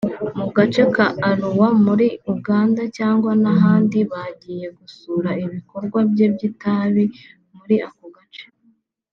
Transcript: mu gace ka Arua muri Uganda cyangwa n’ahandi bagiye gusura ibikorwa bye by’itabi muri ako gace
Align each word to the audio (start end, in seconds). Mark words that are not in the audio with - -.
mu 0.37 0.47
gace 0.57 0.83
ka 0.95 1.07
Arua 1.29 1.69
muri 1.85 2.07
Uganda 2.33 2.81
cyangwa 2.97 3.31
n’ahandi 3.41 3.99
bagiye 4.11 4.67
gusura 4.77 5.29
ibikorwa 5.45 5.99
bye 6.11 6.25
by’itabi 6.33 7.03
muri 7.57 7.75
ako 7.87 8.05
gace 8.17 8.45